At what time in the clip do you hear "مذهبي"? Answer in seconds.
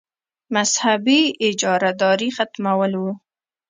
0.55-1.21